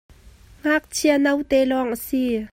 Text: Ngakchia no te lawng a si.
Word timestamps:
Ngakchia 0.61 1.15
no 1.23 1.31
te 1.49 1.57
lawng 1.69 1.93
a 1.95 1.97
si. 2.05 2.21